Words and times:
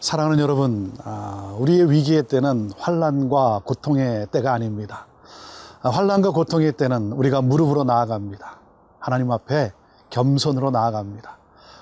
사랑하는 0.00 0.38
여러분, 0.40 0.92
아, 1.04 1.56
우리의 1.58 1.90
위기의 1.90 2.24
때는 2.24 2.70
환란과 2.76 3.62
고통의 3.64 4.26
때가 4.30 4.52
아닙니다. 4.52 5.06
아, 5.80 5.88
환란과 5.88 6.30
고통의 6.30 6.72
때는 6.72 7.12
우리가 7.12 7.40
무릎으로 7.40 7.84
나아갑니다. 7.84 8.60
하나님 8.98 9.32
앞에 9.32 9.72
겸손으로 10.10 10.70
나아갑니다. 10.70 11.38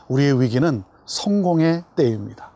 우리의 0.09 0.41
위기는 0.41 0.85
성공의 1.07 1.85
때입니다. 1.97 2.51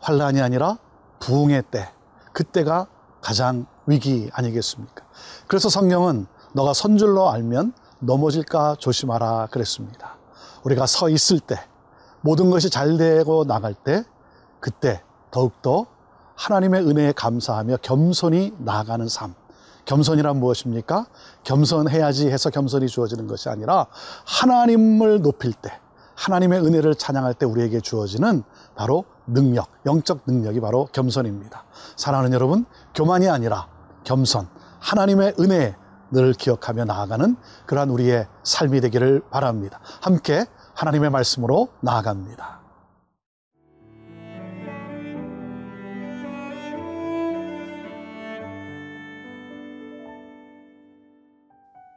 환란이 0.00 0.40
아니라 0.40 0.78
부흥의 1.20 1.62
때, 1.70 1.88
그때가 2.32 2.88
가장 3.20 3.66
위기 3.86 4.28
아니겠습니까? 4.32 5.04
그래서 5.46 5.68
성경은 5.68 6.26
너가 6.52 6.74
선줄로 6.74 7.30
알면 7.30 7.74
넘어질까 8.00 8.76
조심하라 8.80 9.48
그랬습니다. 9.52 10.16
우리가 10.64 10.86
서 10.86 11.08
있을 11.08 11.38
때, 11.38 11.56
모든 12.22 12.50
것이 12.50 12.70
잘 12.70 12.96
되고 12.96 13.44
나갈 13.44 13.72
때, 13.72 14.04
그때 14.58 15.02
더욱더 15.36 15.84
하나님의 16.34 16.88
은혜에 16.88 17.12
감사하며 17.12 17.78
겸손히 17.82 18.54
나아가는 18.56 19.06
삶. 19.06 19.34
겸손이란 19.84 20.38
무엇입니까? 20.38 21.04
겸손해야지 21.44 22.30
해서 22.30 22.48
겸손이 22.48 22.88
주어지는 22.88 23.26
것이 23.26 23.50
아니라 23.50 23.86
하나님을 24.24 25.20
높일 25.20 25.52
때, 25.52 25.78
하나님의 26.14 26.64
은혜를 26.64 26.94
찬양할 26.94 27.34
때 27.34 27.44
우리에게 27.44 27.80
주어지는 27.80 28.44
바로 28.74 29.04
능력, 29.26 29.68
영적 29.84 30.22
능력이 30.26 30.60
바로 30.60 30.88
겸손입니다. 30.92 31.64
사랑하는 31.96 32.32
여러분, 32.32 32.64
교만이 32.94 33.28
아니라 33.28 33.68
겸손, 34.04 34.48
하나님의 34.80 35.34
은혜 35.38 35.76
늘 36.12 36.32
기억하며 36.32 36.86
나아가는 36.86 37.36
그러한 37.66 37.90
우리의 37.90 38.26
삶이 38.42 38.80
되기를 38.80 39.24
바랍니다. 39.30 39.80
함께 40.00 40.46
하나님의 40.74 41.10
말씀으로 41.10 41.68
나아갑니다. 41.80 42.65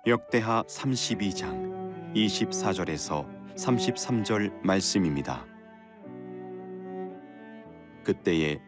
역대하 0.09 0.63
32장 0.63 2.15
24절에서 2.15 3.27
33절 3.55 4.51
말씀입니다. 4.63 5.45
그때에 8.03 8.59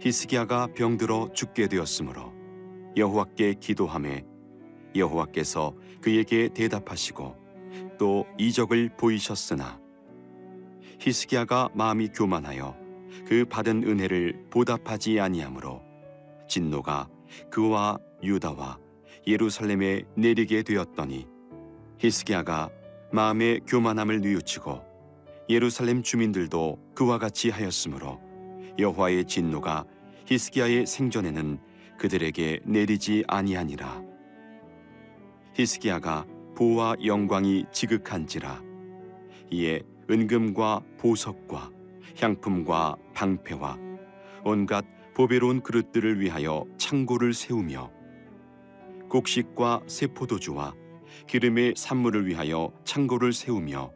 히스기야가 0.00 0.70
병들어 0.74 1.28
죽게 1.32 1.68
되었으므로 1.68 2.32
여호와께 2.96 3.54
기도함에 3.60 4.24
여호와께서 4.96 5.76
그에게 6.00 6.48
대답하시고 6.48 7.36
또 7.96 8.26
이적을 8.36 8.96
보이셨으나 8.96 9.80
히스기야가 10.98 11.68
마음이 11.74 12.08
교만하여 12.08 12.76
그 13.24 13.44
받은 13.44 13.84
은혜를 13.84 14.46
보답하지 14.50 15.20
아니하므로 15.20 15.80
진노가 16.48 17.08
그와 17.52 17.98
유다와 18.20 18.87
예루살렘에 19.28 20.04
내리게 20.16 20.62
되었더니 20.62 21.26
히스기야가 21.98 22.70
마음의 23.12 23.60
교만함을 23.66 24.22
뉘우치고 24.22 24.82
예루살렘 25.50 26.02
주민들도 26.02 26.78
그와 26.94 27.18
같이 27.18 27.50
하였으므로 27.50 28.20
여호와의 28.78 29.26
진노가 29.26 29.84
히스기야의 30.24 30.86
생전에는 30.86 31.58
그들에게 31.98 32.60
내리지 32.64 33.24
아니하니라. 33.28 34.02
히스기야가 35.54 36.24
보와 36.56 36.96
영광이 37.04 37.66
지극한지라. 37.70 38.62
이에 39.50 39.82
은금과 40.10 40.80
보석과 40.98 41.70
향품과 42.18 42.96
방패와 43.14 43.78
온갖 44.44 44.86
보배로운 45.14 45.60
그릇들을 45.60 46.18
위하여 46.20 46.64
창고를 46.78 47.34
세우며 47.34 47.97
곡식과 49.08 49.82
세포도주와 49.86 50.74
기름의 51.26 51.74
산물을 51.76 52.26
위하여 52.26 52.72
창고를 52.84 53.32
세우며 53.32 53.92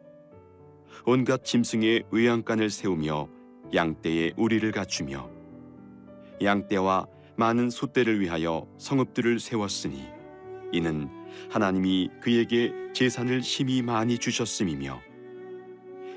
온갖 1.05 1.43
짐승의 1.43 2.05
외양간을 2.11 2.69
세우며 2.69 3.27
양떼의 3.73 4.33
우리를 4.37 4.71
갖추며 4.71 5.29
양떼와 6.41 7.07
많은 7.35 7.69
소떼를 7.69 8.19
위하여 8.19 8.67
성읍들을 8.77 9.39
세웠으니 9.39 10.07
이는 10.71 11.09
하나님이 11.49 12.09
그에게 12.21 12.71
재산을 12.93 13.41
심히 13.41 13.81
많이 13.81 14.17
주셨음이며 14.17 14.99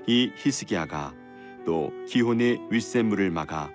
이 0.07 0.31
히스기야가 0.37 1.15
또 1.65 1.93
기혼의 2.09 2.61
윗샘물을 2.71 3.31
막아 3.31 3.71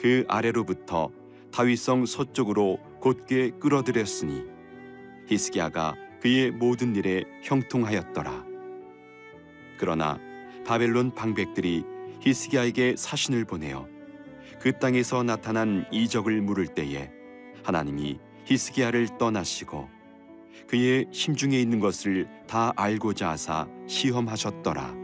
그 0.00 0.24
아래로부터 0.28 1.10
다윗성 1.52 2.06
서쪽으로 2.06 2.78
곧게 3.00 3.50
끌어들였으니 3.50 4.59
히스기야가 5.30 5.94
그의 6.20 6.50
모든 6.50 6.96
일에 6.96 7.22
형통하였더라. 7.42 8.44
그러나 9.78 10.18
바벨론 10.66 11.14
방백들이 11.14 11.84
히스기야에게 12.20 12.96
사신을 12.96 13.44
보내어 13.44 13.86
그 14.60 14.72
땅에서 14.78 15.22
나타난 15.22 15.86
이적을 15.92 16.42
물을 16.42 16.66
때에 16.66 17.10
하나님이 17.62 18.18
히스기야를 18.44 19.18
떠나시고 19.18 19.88
그의 20.66 21.06
심중에 21.12 21.58
있는 21.58 21.78
것을 21.78 22.28
다 22.48 22.72
알고자 22.74 23.30
하사 23.30 23.68
시험하셨더라. 23.86 24.94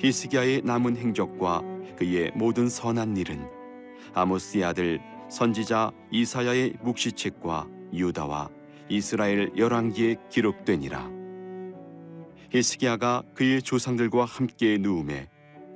히스기야의 0.00 0.62
남은 0.64 0.96
행적과 0.96 1.62
그의 1.96 2.32
모든 2.34 2.68
선한 2.68 3.16
일은 3.16 3.48
아모스의 4.12 4.64
아들 4.64 5.00
선지자 5.30 5.92
이사야의 6.10 6.74
묵시책과 6.82 7.68
유다와 7.92 8.50
이스라엘 8.88 9.52
열왕기에 9.56 10.16
기록되니라. 10.30 11.10
히스기야가 12.50 13.22
그의 13.34 13.62
조상들과 13.62 14.24
함께 14.24 14.78
누움에 14.78 15.28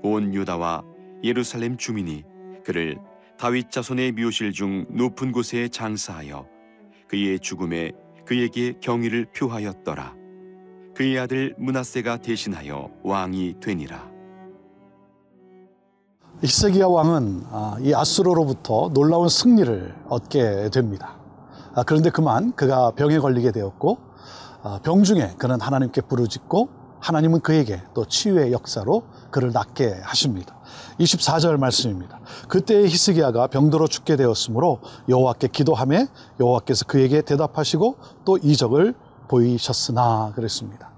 온 0.03 0.33
유다와 0.35 0.85
예루살렘 1.25 1.77
주민이 1.77 2.25
그를 2.65 2.99
다윗 3.39 3.71
자손의 3.71 4.13
묘실 4.13 4.53
중 4.53 4.87
높은 4.91 5.33
곳에 5.33 5.69
장사하여 5.69 6.47
그의 7.09 7.41
죽음에 7.41 7.93
그에게 8.25 8.75
경의를 8.81 9.27
표하였더라. 9.35 10.15
그의 10.95 11.19
아들 11.19 11.55
문하세가 11.59 12.19
대신하여 12.19 12.91
왕이 13.03 13.61
되니라. 13.61 14.11
히스기야 16.43 16.87
왕은 16.87 17.43
아, 17.51 17.77
이 17.81 17.93
아수로로부터 17.95 18.91
놀라운 18.93 19.29
승리를 19.29 19.95
얻게 20.09 20.71
됩니다. 20.71 21.18
아, 21.79 21.85
그런데 21.85 22.11
그만 22.11 22.53
그가 22.57 22.91
병에 22.91 23.21
걸리게 23.21 23.53
되었고 23.53 23.99
아, 24.65 24.81
병 24.83 25.05
중에 25.05 25.35
그는 25.39 25.61
하나님께 25.61 26.01
부르짖고 26.01 26.69
하나님은 26.99 27.41
그에게 27.41 27.81
또 27.95 28.05
치유의 28.05 28.51
역사로 28.51 29.05
그를 29.31 29.53
낫게 29.53 30.01
하십니다. 30.03 30.57
24절 30.99 31.57
말씀입니다. 31.57 32.19
그때 32.49 32.83
히스기야가 32.83 33.47
병들어 33.47 33.87
죽게 33.87 34.17
되었으므로 34.17 34.81
여호와께 35.09 35.49
기도함에 35.49 36.09
여호와께서 36.41 36.87
그에게 36.87 37.23
대답하시고 37.23 37.99
또 38.25 38.39
이적을 38.39 38.97
보이셨으나 39.29 40.33
그랬습니다. 40.35 40.91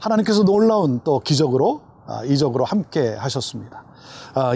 하나님께서 0.00 0.42
놀라운 0.42 1.00
또 1.04 1.20
기적으로 1.20 1.82
이적으로 2.26 2.64
함께 2.64 3.14
하셨습니다. 3.14 3.84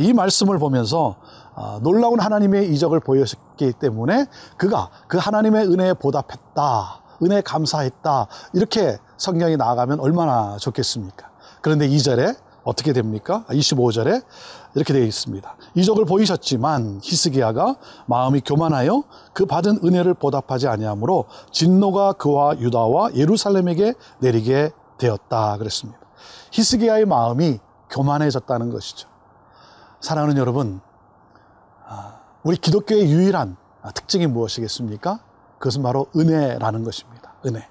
이 0.01 0.13
말씀을 0.13 0.59
보면서 0.59 1.15
아, 1.21 1.48
놀라운 1.83 2.21
하나님의 2.21 2.73
이적을 2.73 3.01
보였기 3.01 3.73
때문에 3.79 4.27
그가 4.57 4.91
그 5.07 5.19
하나님의 5.19 5.67
은혜에 5.67 5.95
보답했다. 5.95 7.03
은혜 7.23 7.41
감사했다. 7.41 8.27
이렇게 8.53 8.99
성경이 9.17 9.57
나아가면 9.57 10.01
얼마나 10.01 10.57
좋겠습니까? 10.59 11.31
그런데 11.63 11.89
2절에 11.89 12.37
어떻게 12.63 12.93
됩니까? 12.93 13.45
25절에 13.49 14.23
이렇게 14.75 14.93
되어 14.93 15.03
있습니다. 15.03 15.57
이적을 15.75 16.05
보이셨지만 16.05 17.01
히스기야가 17.03 17.77
마음이 18.07 18.43
교만하여 18.45 19.05
그 19.33 19.47
받은 19.47 19.81
은혜를 19.85 20.15
보답하지 20.15 20.69
아니하므로 20.69 21.25
진노가 21.51 22.13
그와 22.15 22.59
유다와 22.59 23.15
예루살렘에게 23.15 23.95
내리게 24.19 24.71
되었다 24.99 25.57
그랬습니다. 25.57 25.99
히스기야의 26.53 27.07
마음이 27.07 27.59
교만해졌다는 27.91 28.71
것이죠. 28.71 29.09
사랑하는 30.01 30.37
여러분, 30.37 30.81
우리 32.49 32.57
기독교의 32.57 33.13
유일한 33.13 33.59
특징이 33.95 34.27
무엇이겠습니까? 34.27 35.21
그것은 35.59 35.83
바로 35.83 36.07
은혜라는 36.17 36.83
것입니다. 36.83 37.35
은혜. 37.45 37.69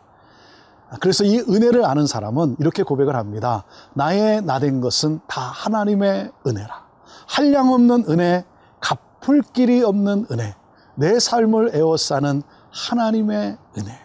그래서 0.99 1.23
이 1.23 1.39
은혜를 1.39 1.83
아는 1.83 2.05
사람은 2.05 2.57
이렇게 2.59 2.83
고백을 2.83 3.15
합니다. 3.15 3.63
나의 3.95 4.43
나된 4.43 4.79
것은 4.79 5.19
다 5.25 5.41
하나님의 5.41 6.31
은혜라. 6.45 6.85
한량 7.27 7.73
없는 7.73 8.05
은혜, 8.07 8.45
갚을 8.79 9.41
길이 9.51 9.81
없는 9.81 10.27
은혜, 10.31 10.53
내 10.93 11.19
삶을 11.19 11.71
에워싸는 11.73 12.43
하나님의 12.69 13.57
은혜. 13.79 13.99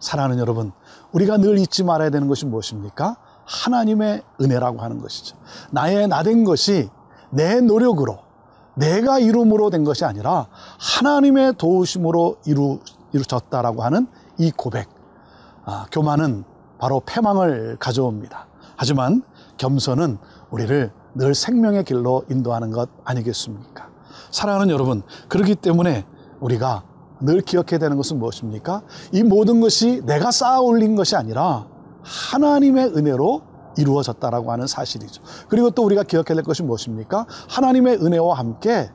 사랑하는 0.00 0.38
여러분, 0.38 0.72
우리가 1.12 1.36
늘 1.36 1.58
잊지 1.58 1.84
말아야 1.84 2.08
되는 2.08 2.28
것이 2.28 2.46
무엇입니까? 2.46 3.18
하나님의 3.44 4.22
은혜라고 4.40 4.80
하는 4.80 5.02
것이죠. 5.02 5.36
나의 5.70 6.08
나된 6.08 6.44
것이 6.44 6.88
내 7.28 7.60
노력으로 7.60 8.27
내가 8.78 9.18
이름으로 9.18 9.70
된 9.70 9.84
것이 9.84 10.04
아니라 10.04 10.46
하나님의 10.78 11.54
도우심으로 11.58 12.36
이루, 12.46 12.78
이루어졌다라고 13.12 13.82
하는 13.82 14.06
이 14.38 14.50
고백. 14.50 14.88
아, 15.64 15.86
교만은 15.90 16.44
바로 16.78 17.02
패망을 17.04 17.76
가져옵니다. 17.78 18.46
하지만 18.76 19.22
겸손은 19.56 20.18
우리를 20.50 20.92
늘 21.14 21.34
생명의 21.34 21.84
길로 21.84 22.22
인도하는 22.30 22.70
것 22.70 22.88
아니겠습니까? 23.04 23.88
사랑하는 24.30 24.70
여러분, 24.70 25.02
그렇기 25.28 25.56
때문에 25.56 26.06
우리가 26.40 26.84
늘 27.20 27.40
기억해야 27.40 27.78
되는 27.78 27.96
것은 27.96 28.18
무엇입니까? 28.18 28.82
이 29.12 29.24
모든 29.24 29.60
것이 29.60 30.02
내가 30.06 30.30
쌓아 30.30 30.60
올린 30.60 30.94
것이 30.94 31.16
아니라 31.16 31.66
하나님의 32.02 32.96
은혜로 32.96 33.42
이루어졌다라고 33.78 34.52
하는 34.52 34.66
사실이죠. 34.66 35.22
그리고 35.48 35.70
또 35.70 35.84
우리가 35.84 36.02
기억해야 36.02 36.34
될 36.34 36.42
것이 36.42 36.62
무엇입니까? 36.62 37.26
하나님의 37.48 37.96
은혜와 37.96 38.36
함께 38.36 38.90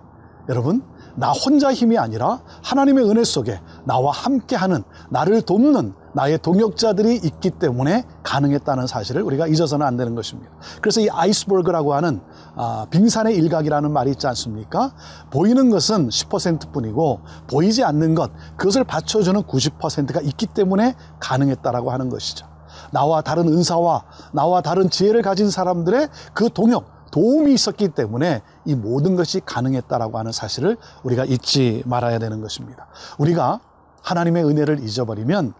여러분 0.49 0.83
나 1.15 1.31
혼자 1.31 1.71
힘이 1.71 1.97
아니라 1.97 2.41
하나님의 2.63 3.09
은혜 3.09 3.23
속에 3.23 3.59
나와 3.85 4.11
함께하는 4.11 4.83
나를 5.09 5.41
돕는 5.43 5.93
나의 6.13 6.39
동역자들이 6.39 7.15
있기 7.23 7.51
때문에 7.51 8.03
가능했다는 8.23 8.87
사실을 8.87 9.21
우리가 9.23 9.47
잊어서는 9.47 9.85
안 9.85 9.97
되는 9.97 10.15
것입니다. 10.15 10.51
그래서 10.81 11.01
이 11.01 11.09
아이스버그라고 11.09 11.93
하는 11.93 12.21
아, 12.55 12.85
빙산의 12.89 13.35
일각이라는 13.35 13.91
말이 13.91 14.11
있지 14.11 14.27
않습니까? 14.27 14.93
보이는 15.31 15.69
것은 15.69 16.09
10%뿐이고 16.09 17.21
보이지 17.47 17.83
않는 17.83 18.15
것 18.15 18.31
그것을 18.57 18.83
받쳐주는 18.83 19.41
90%가 19.43 20.21
있기 20.21 20.47
때문에 20.47 20.95
가능했다라고 21.19 21.91
하는 21.91 22.09
것이죠. 22.09 22.52
나와 22.93 23.21
다른 23.21 23.47
은사와 23.47 24.03
나와 24.31 24.61
다른 24.61 24.89
지혜를 24.89 25.21
가진 25.23 25.49
사람들의 25.49 26.07
그 26.33 26.49
동역, 26.53 26.85
도움이 27.11 27.53
있었기 27.53 27.89
때문에 27.89 28.41
이 28.65 28.75
모든 28.75 29.15
것이 29.15 29.41
가능했다라고 29.41 30.17
하는 30.17 30.31
사실을 30.31 30.77
우리가 31.03 31.25
잊지 31.25 31.83
말아야 31.85 32.19
되는 32.19 32.39
것입니다. 32.41 32.87
우리가 33.17 33.59
하나님의 34.03 34.45
은혜를 34.45 34.83
잊어버리면 34.83 35.53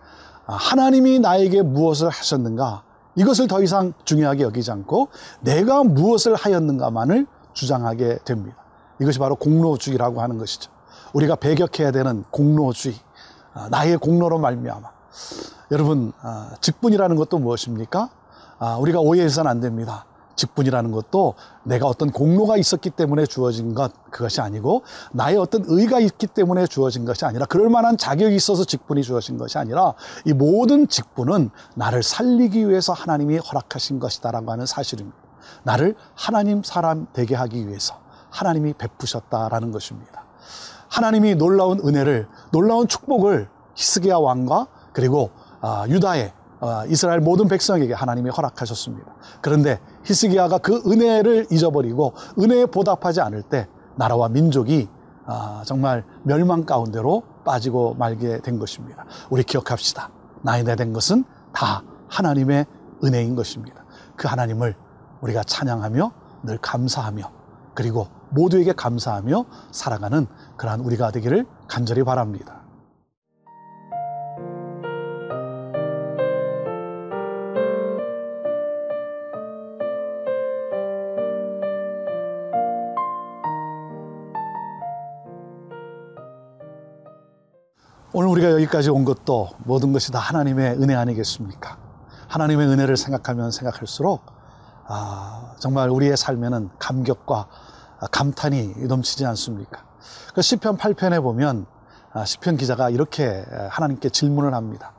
아, 0.45 0.55
하나님이 0.55 1.19
나에게 1.19 1.61
무엇을 1.61 2.09
하셨는가 2.09 2.83
이것을 3.15 3.47
더 3.47 3.61
이상 3.61 3.93
중요하게 4.05 4.43
여기지 4.43 4.71
않고 4.71 5.09
내가 5.41 5.83
무엇을 5.83 6.35
하였는가만을 6.35 7.27
주장하게 7.53 8.19
됩니다. 8.25 8.57
이것이 8.99 9.19
바로 9.19 9.35
공로주의라고 9.35 10.21
하는 10.21 10.37
것이죠. 10.37 10.71
우리가 11.13 11.35
배격해야 11.35 11.91
되는 11.91 12.23
공로주의, 12.31 12.95
아, 13.53 13.69
나의 13.69 13.97
공로로 13.97 14.39
말미암아. 14.39 15.02
여러분 15.71 16.13
아, 16.21 16.51
직분이라는 16.61 17.15
것도 17.15 17.39
무엇입니까? 17.39 18.09
우리가 18.79 18.99
오해해서는 18.99 19.49
안 19.49 19.59
됩니다. 19.59 20.05
직분이라는 20.35 20.91
것도 20.91 21.35
내가 21.63 21.87
어떤 21.87 22.11
공로가 22.11 22.57
있었기 22.57 22.89
때문에 22.91 23.25
주어진 23.25 23.73
것 23.73 23.91
그것이 24.09 24.41
아니고 24.41 24.83
나의 25.11 25.37
어떤 25.37 25.63
의가 25.67 25.99
있기 25.99 26.27
때문에 26.27 26.67
주어진 26.67 27.05
것이 27.05 27.25
아니라 27.25 27.45
그럴 27.45 27.69
만한 27.69 27.97
자격이 27.97 28.35
있어서 28.35 28.63
직분이 28.63 29.03
주어진 29.03 29.37
것이 29.37 29.57
아니라 29.57 29.93
이 30.25 30.33
모든 30.33 30.87
직분은 30.87 31.49
나를 31.75 32.03
살리기 32.03 32.69
위해서 32.69 32.93
하나님이 32.93 33.37
허락하신 33.37 33.99
것이다라고 33.99 34.51
하는 34.51 34.65
사실입니다. 34.65 35.17
나를 35.63 35.95
하나님 36.15 36.63
사람 36.63 37.07
되게 37.13 37.35
하기 37.35 37.67
위해서 37.67 37.99
하나님이 38.29 38.73
베푸셨다라는 38.73 39.71
것입니다. 39.71 40.25
하나님이 40.87 41.35
놀라운 41.35 41.79
은혜를 41.79 42.27
놀라운 42.51 42.87
축복을 42.87 43.49
히스기야 43.75 44.17
왕과 44.17 44.67
그리고 44.93 45.31
아, 45.61 45.85
유다의 45.89 46.33
아, 46.61 46.85
이스라엘 46.87 47.19
모든 47.19 47.49
백성에게 47.49 47.93
하나님이 47.93 48.29
허락하셨습니다. 48.29 49.13
그런데 49.41 49.79
히스기야가 50.05 50.59
그 50.59 50.81
은혜를 50.87 51.47
잊어버리고 51.51 52.13
은혜에 52.39 52.67
보답하지 52.67 53.19
않을 53.19 53.41
때 53.41 53.67
나라와 53.95 54.29
민족이 54.29 54.87
아, 55.25 55.63
정말 55.65 56.05
멸망 56.23 56.65
가운데로 56.65 57.23
빠지고 57.43 57.95
말게 57.95 58.39
된 58.39 58.59
것입니다. 58.59 59.05
우리 59.29 59.43
기억합시다. 59.43 60.09
나이내 60.41 60.75
된 60.75 60.93
것은 60.93 61.25
다 61.51 61.83
하나님의 62.07 62.65
은혜인 63.03 63.35
것입니다. 63.35 63.83
그 64.15 64.27
하나님을 64.27 64.75
우리가 65.21 65.43
찬양하며 65.43 66.11
늘 66.43 66.57
감사하며 66.57 67.31
그리고 67.73 68.07
모두에게 68.29 68.73
감사하며 68.73 69.45
살아가는 69.71 70.27
그러한 70.57 70.81
우리가 70.81 71.11
되기를 71.11 71.45
간절히 71.67 72.03
바랍니다. 72.03 72.62
오늘 88.15 88.29
우리가 88.29 88.51
여기까지 88.51 88.91
온 88.91 89.05
것도 89.05 89.49
모든 89.63 89.91
것이 89.91 90.11
다 90.11 90.19
하나님의 90.19 90.73
은혜 90.73 90.93
아니겠습니까? 90.93 91.77
하나님의 92.27 92.67
은혜를 92.67 92.95
생각하면 92.95 93.49
생각할수록 93.49 94.21
아, 94.85 95.53
정말 95.57 95.89
우리의 95.89 96.15
삶에는 96.15 96.69
감격과 96.77 97.47
감탄이 98.11 98.85
넘치지 98.87 99.25
않습니까? 99.25 99.83
그 100.35 100.43
시편 100.43 100.77
8편에 100.77 101.23
보면 101.23 101.65
아, 102.11 102.23
시편 102.23 102.57
기자가 102.57 102.91
이렇게 102.91 103.43
하나님께 103.71 104.09
질문을 104.09 104.53
합니다. 104.53 104.93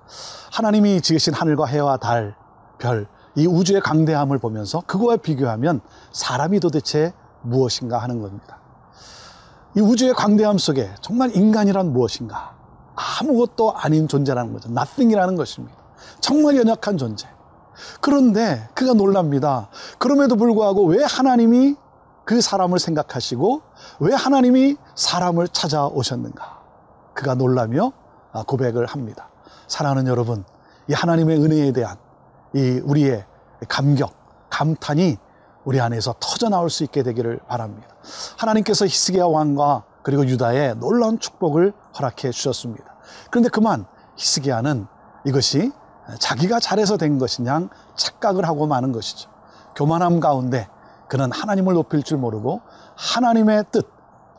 하나님이 0.50 1.00
지으신 1.00 1.34
하늘과 1.34 1.66
해와 1.66 1.98
달, 1.98 2.34
별, 2.78 3.06
이 3.36 3.46
우주의 3.46 3.80
강대함을 3.80 4.38
보면서 4.38 4.80
그거와 4.80 5.18
비교하면 5.18 5.82
사람이 6.10 6.58
도대체 6.58 7.12
무엇인가 7.42 7.98
하는 7.98 8.20
겁니다. 8.20 8.58
이 9.76 9.80
우주의 9.80 10.12
광대함 10.14 10.58
속에 10.58 10.90
정말 11.00 11.30
인간이란 11.36 11.92
무엇인가? 11.92 12.63
아무것도 12.94 13.76
아닌 13.76 14.08
존재라는 14.08 14.52
거죠. 14.52 14.68
nothing이라는 14.70 15.36
것입니다. 15.36 15.76
정말 16.20 16.56
연약한 16.56 16.98
존재. 16.98 17.28
그런데 18.00 18.68
그가 18.74 18.94
놀랍니다. 18.94 19.68
그럼에도 19.98 20.36
불구하고 20.36 20.84
왜 20.86 21.02
하나님이 21.02 21.76
그 22.24 22.40
사람을 22.40 22.78
생각하시고 22.78 23.62
왜 24.00 24.14
하나님이 24.14 24.76
사람을 24.94 25.48
찾아오셨는가? 25.48 26.62
그가 27.14 27.34
놀라며 27.34 27.92
고백을 28.46 28.86
합니다. 28.86 29.28
사랑하는 29.68 30.06
여러분, 30.06 30.44
이 30.88 30.92
하나님의 30.92 31.42
은혜에 31.42 31.72
대한 31.72 31.96
이 32.54 32.80
우리의 32.84 33.24
감격, 33.68 34.12
감탄이 34.50 35.16
우리 35.64 35.80
안에서 35.80 36.14
터져 36.20 36.48
나올 36.48 36.70
수 36.70 36.84
있게 36.84 37.02
되기를 37.02 37.40
바랍니다. 37.48 37.88
하나님께서 38.36 38.84
히스기야 38.84 39.26
왕과 39.26 39.84
그리고 40.02 40.26
유다의 40.26 40.76
놀라운 40.76 41.18
축복을 41.18 41.72
허락해 41.96 42.30
주셨습니다. 42.30 42.96
그런데 43.30 43.48
그만 43.48 43.86
히스기야는 44.16 44.86
이것이 45.26 45.72
자기가 46.18 46.60
잘해서 46.60 46.96
된 46.96 47.18
것이냐 47.18 47.68
착각을 47.96 48.46
하고 48.46 48.66
마는 48.66 48.92
것이죠. 48.92 49.30
교만함 49.76 50.20
가운데 50.20 50.68
그는 51.08 51.30
하나님을 51.32 51.74
높일 51.74 52.02
줄 52.02 52.18
모르고 52.18 52.60
하나님의 52.96 53.64
뜻, 53.70 53.88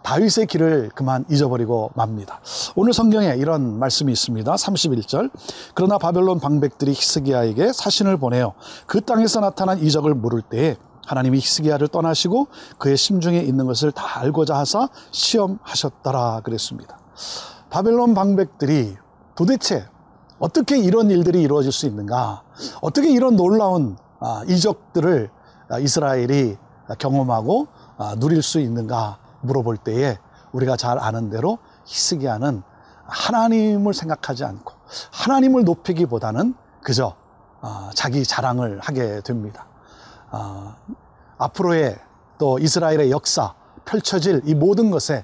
다윗의 0.04 0.46
길을 0.48 0.92
그만 0.94 1.26
잊어버리고 1.30 1.92
맙니다. 1.96 2.40
오늘 2.76 2.94
성경에 2.94 3.36
이런 3.38 3.80
말씀이 3.80 4.12
있습니다. 4.12 4.54
31절. 4.54 5.32
그러나 5.74 5.98
바벨론 5.98 6.40
방백들이 6.40 6.92
히스기야에게 6.92 7.74
사신을 7.74 8.18
보내어 8.18 8.54
그 8.86 9.02
땅에서 9.02 9.40
나타난 9.40 9.80
이적을 9.80 10.14
물을 10.14 10.42
때에 10.42 10.78
하나님이 11.08 11.40
히스기야를 11.40 11.88
떠나시고 11.88 12.48
그의 12.78 12.98
심중에 12.98 13.40
있는 13.40 13.66
것을 13.66 13.92
다 13.92 14.20
알고자 14.20 14.56
하사 14.58 14.90
시험하셨더라 15.12 16.42
그랬습니다. 16.44 17.00
바벨론 17.70 18.14
방백들이 18.14 18.98
도대체 19.36 19.86
어떻게 20.40 20.78
이런 20.78 21.10
일들이 21.10 21.42
이루어질 21.42 21.72
수 21.72 21.86
있는가? 21.86 22.44
어떻게 22.82 23.12
이런 23.12 23.36
놀라운 23.36 23.98
아, 24.20 24.44
이적들을 24.48 25.30
아, 25.70 25.80
이스라엘이 25.80 26.58
경험하고 27.00 27.68
아, 27.98 28.16
누릴 28.18 28.42
수 28.42 28.60
있는가 28.60 29.20
물어볼 29.42 29.78
때에 29.78 30.18
우리가 30.52 30.78
잘 30.78 31.00
아는 31.00 31.30
대로 31.30 31.60
히스기야는 31.86 32.64
하나님을 33.06 33.94
생각하지 33.94 34.46
않고 34.46 34.74
하나님을 35.12 35.64
높이기보다는 35.64 36.56
그저 36.82 37.16
자기 37.94 38.24
자랑을 38.24 38.80
하게 38.80 39.22
됩니다. 39.22 39.68
앞으로의 41.38 42.00
또 42.38 42.58
이스라엘의 42.58 43.12
역사 43.12 43.54
펼쳐질 43.86 44.42
이 44.46 44.56
모든 44.56 44.90
것에 44.90 45.24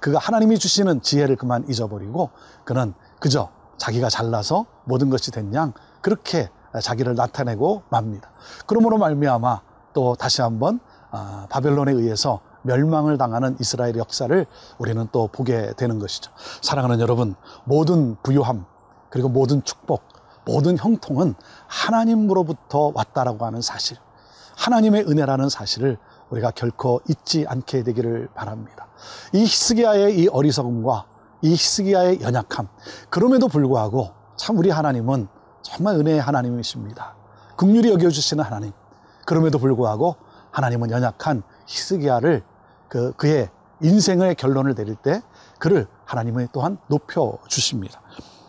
그가 0.00 0.18
하나님이 0.18 0.58
주시는 0.58 1.02
지혜를 1.02 1.36
그만 1.36 1.64
잊어버리고 1.68 2.30
그는 2.64 2.94
그저 3.20 3.50
자기가 3.78 4.08
잘나서 4.08 4.66
모든 4.84 5.10
것이 5.10 5.30
된 5.30 5.54
양 5.54 5.72
그렇게 6.00 6.50
자기를 6.80 7.14
나타내고 7.14 7.82
맙니다. 7.88 8.30
그러므로 8.66 8.98
말미암아 8.98 9.60
또 9.92 10.14
다시 10.14 10.42
한번 10.42 10.80
아, 11.10 11.46
바벨론에 11.48 11.92
의해서 11.92 12.40
멸망을 12.62 13.16
당하는 13.16 13.56
이스라엘 13.60 13.96
역사를 13.96 14.46
우리는 14.78 15.08
또 15.12 15.28
보게 15.28 15.72
되는 15.76 15.98
것이죠. 15.98 16.32
사랑하는 16.62 17.00
여러분, 17.00 17.34
모든 17.64 18.16
부유함 18.22 18.66
그리고 19.08 19.28
모든 19.28 19.62
축복, 19.62 20.02
모든 20.44 20.76
형통은 20.76 21.34
하나님으로부터 21.68 22.92
왔다라고 22.94 23.46
하는 23.46 23.62
사실, 23.62 23.96
하나님의 24.56 25.04
은혜라는 25.08 25.48
사실을 25.48 25.96
우리가 26.30 26.50
결코 26.50 27.00
잊지 27.08 27.46
않게 27.48 27.82
되기를 27.82 28.28
바랍니다. 28.34 28.88
이 29.32 29.42
히스기야의 29.42 30.18
이 30.18 30.28
어리석음과 30.28 31.06
이 31.42 31.52
히스기야의 31.52 32.20
연약함 32.22 32.68
그럼에도 33.10 33.48
불구하고 33.48 34.10
참 34.36 34.58
우리 34.58 34.70
하나님은 34.70 35.28
정말 35.62 35.96
은혜의 35.96 36.20
하나님이십니다. 36.20 37.16
긍휼히 37.56 37.90
여겨주시는 37.90 38.42
하나님 38.44 38.72
그럼에도 39.24 39.58
불구하고 39.58 40.16
하나님은 40.50 40.90
연약한 40.90 41.42
히스기야를 41.66 42.42
그, 42.88 43.12
그의 43.12 43.50
인생의 43.82 44.36
결론을 44.36 44.74
내릴 44.74 44.94
때 44.94 45.22
그를 45.58 45.86
하나님은 46.04 46.48
또한 46.52 46.78
높여 46.88 47.38
주십니다. 47.48 48.00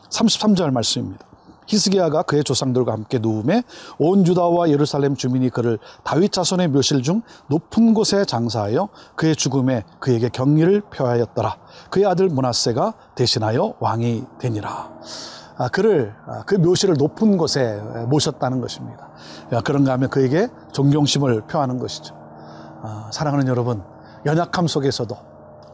33절 0.09 0.71
말씀입니다. 0.71 1.26
히스기야가 1.67 2.23
그의 2.23 2.43
조상들과 2.43 2.93
함께 2.93 3.19
누움에 3.19 3.63
온 3.99 4.25
유다와 4.25 4.69
예루살렘 4.69 5.15
주민이 5.15 5.49
그를 5.49 5.77
다윗 6.03 6.31
자손의 6.31 6.69
묘실 6.69 7.03
중 7.03 7.21
높은 7.47 7.93
곳에 7.93 8.25
장사하여 8.25 8.89
그의 9.15 9.35
죽음에 9.35 9.83
그에게 9.99 10.29
경의를 10.29 10.81
표하였더라. 10.81 11.57
그의 11.91 12.05
아들 12.05 12.29
문하세가 12.29 12.93
대신하여 13.15 13.75
왕이 13.79 14.23
되니라. 14.39 14.91
아, 15.59 15.69
그를 15.69 16.13
아, 16.27 16.43
그 16.45 16.55
묘실을 16.55 16.95
높은 16.97 17.37
곳에 17.37 17.81
모셨다는 18.07 18.61
것입니다. 18.61 19.09
아, 19.51 19.61
그런가 19.61 19.93
하면 19.93 20.09
그에게 20.09 20.47
존경심을 20.71 21.41
표하는 21.47 21.79
것이죠. 21.79 22.15
아, 22.83 23.09
사랑하는 23.11 23.47
여러분, 23.47 23.83
연약함 24.25 24.67
속에서도 24.67 25.17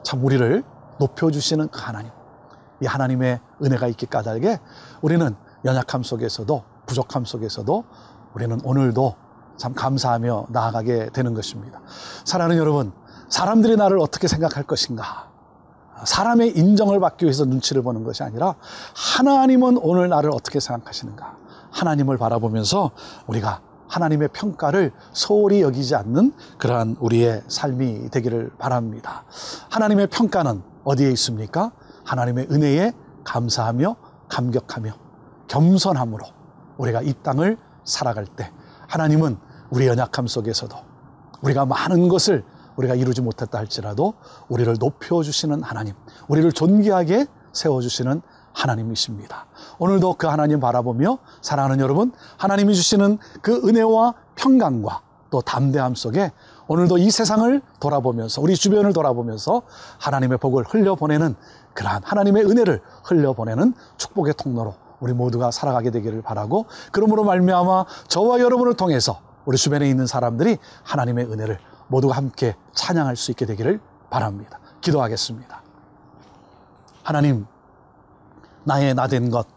참 0.04 0.24
우리를 0.24 0.64
높여주시는 1.00 1.68
그 1.70 1.80
하나님. 1.82 2.12
이 2.82 2.86
하나님의 2.86 3.40
은혜가 3.62 3.88
있기 3.88 4.06
까닭에 4.06 4.60
우리는 5.02 5.36
연약함 5.66 6.04
속에서도 6.04 6.64
부족함 6.86 7.26
속에서도 7.26 7.84
우리는 8.34 8.60
오늘도 8.64 9.16
참 9.58 9.74
감사하며 9.74 10.48
나아가게 10.50 11.10
되는 11.14 11.34
것입니다. 11.34 11.82
사랑하는 12.26 12.58
여러분, 12.58 12.92
사람들이 13.30 13.76
나를 13.76 14.00
어떻게 14.00 14.28
생각할 14.28 14.64
것인가? 14.64 15.32
사람의 16.06 16.58
인정을 16.58 17.00
받기 17.00 17.26
위해서 17.26 17.46
눈치를 17.46 17.82
보는 17.82 18.04
것이 18.04 18.24
아니라 18.24 18.56
하나님은 18.96 19.78
오늘 19.78 20.10
나를 20.10 20.32
어떻게 20.34 20.60
생각하시는가? 20.60 21.38
하나님을 21.72 22.18
바라보면서 22.18 22.92
우리가 23.28 23.62
하나님의 23.88 24.30
평가를 24.34 24.92
소홀히 25.12 25.62
여기지 25.62 25.96
않는 25.96 26.34
그러한 26.58 26.98
우리의 27.00 27.44
삶이 27.48 28.10
되기를 28.10 28.52
바랍니다. 28.58 29.24
하나님의 29.70 30.08
평가는 30.08 30.62
어디에 30.84 31.12
있습니까? 31.12 31.72
하나님의 32.04 32.48
은혜에 32.52 32.94
감사하며 33.24 33.96
감격하며 34.30 34.94
겸손함으로 35.54 36.26
우리가 36.78 37.04
이 37.04 37.14
땅을 37.22 37.58
살아갈 37.84 38.26
때 38.26 38.52
하나님은 38.88 39.38
우리 39.70 39.86
연약함 39.88 40.26
속에서도 40.26 40.76
우리가 41.44 41.66
많은 41.66 42.08
것을 42.10 42.44
우리가 42.76 42.96
이루지 42.96 43.22
못했다 43.22 43.60
할지라도 43.60 44.16
우리를 44.50 44.76
높여주시는 44.80 45.62
하나님, 45.62 45.94
우리를 46.28 46.52
존귀하게 46.54 47.28
세워주시는 47.52 48.24
하나님이십니다. 48.52 49.46
오늘도 49.78 50.16
그 50.16 50.26
하나님 50.26 50.60
바라보며 50.60 51.20
사랑하는 51.42 51.80
여러분, 51.80 52.14
하나님이 52.38 52.74
주시는 52.74 53.20
그 53.44 53.62
은혜와 53.68 54.16
평강과 54.36 55.02
또 55.30 55.42
담대함 55.42 55.94
속에 55.94 56.32
오늘도 56.68 56.98
이 56.98 57.12
세상을 57.12 57.62
돌아보면서 57.80 58.42
우리 58.42 58.56
주변을 58.56 58.94
돌아보면서 58.94 59.62
하나님의 60.00 60.40
복을 60.40 60.64
흘려보내는 60.64 61.36
그러한 61.74 62.02
하나님의 62.04 62.46
은혜를 62.46 62.82
흘려보내는 63.04 63.74
축복의 63.98 64.34
통로로 64.36 64.83
우리 65.04 65.14
모두가 65.14 65.52
살아가게 65.52 65.92
되기를 65.92 66.22
바라고 66.22 66.66
그러므로 66.94 67.26
말미암아 67.26 67.86
저와 68.08 68.40
여러분을 68.40 68.76
통해서 68.76 69.20
우리 69.46 69.58
주변에 69.58 69.90
있는 69.90 70.08
사람들이 70.08 70.58
하나님의 70.84 71.26
은혜를 71.26 71.60
모두가 71.88 72.16
함께 72.16 72.56
찬양할 72.74 73.18
수 73.18 73.32
있게 73.32 73.46
되기를 73.46 73.82
바랍니다. 74.10 74.60
기도하겠습니다. 74.82 75.62
하나님, 77.04 77.46
나의 78.64 78.94
나 78.96 79.08
된 79.08 79.30
것 79.30 79.48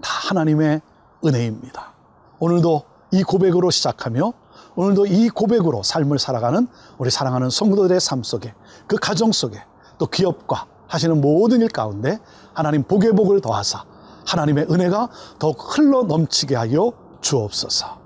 다 0.00 0.10
하나님의 0.28 0.80
은혜입니다. 1.24 1.92
오늘도 2.40 2.82
이 3.12 3.22
고백으로 3.22 3.70
시작하며 3.70 4.32
오늘도 4.74 5.06
이 5.06 5.28
고백으로 5.28 5.82
삶을 5.84 6.18
살아가는 6.18 6.66
우리 6.98 7.10
사랑하는 7.10 7.50
성도들의 7.50 8.00
삶 8.00 8.22
속에 8.24 8.54
그 8.88 8.96
가정 8.96 9.30
속에 9.30 9.62
또 9.98 10.06
기업과 10.06 10.66
하시는 10.88 11.20
모든 11.20 11.60
일 11.60 11.68
가운데 11.68 12.18
하나님 12.52 12.82
복의 12.82 13.12
복을 13.12 13.40
더하사 13.40 13.84
하나님의 14.26 14.66
은혜가 14.70 15.08
더욱 15.38 15.56
흘러 15.58 16.02
넘치게 16.04 16.56
하여 16.56 16.92
주옵소서. 17.20 18.00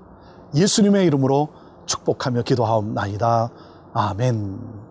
예수님의 0.55 1.05
이름으로 1.07 1.49
축복하며 1.85 2.43
기도하옵나이다. 2.43 3.49
아멘. 3.93 4.87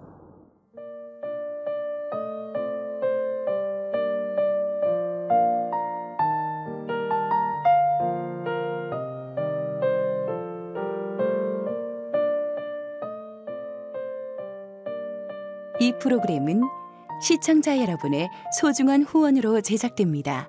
이 15.79 15.93
프로그램은 16.01 16.63
시청자 17.21 17.79
여러분의 17.79 18.29
소중한 18.59 19.03
후원으로 19.03 19.61
제작됩니다. 19.61 20.49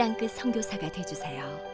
땅끝 0.00 0.30
선교사가 0.30 0.90
되주세요. 0.92 1.69